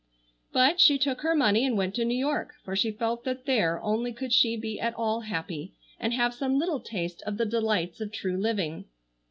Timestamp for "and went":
1.63-1.93